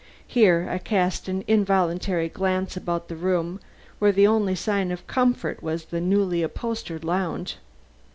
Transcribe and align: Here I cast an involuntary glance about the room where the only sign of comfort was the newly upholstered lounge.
Here 0.25 0.67
I 0.67 0.79
cast 0.79 1.27
an 1.27 1.43
involuntary 1.47 2.27
glance 2.27 2.75
about 2.75 3.07
the 3.07 3.15
room 3.15 3.59
where 3.99 4.11
the 4.11 4.25
only 4.25 4.55
sign 4.55 4.91
of 4.91 5.05
comfort 5.05 5.61
was 5.61 5.85
the 5.85 6.01
newly 6.01 6.41
upholstered 6.41 7.03
lounge. 7.05 7.57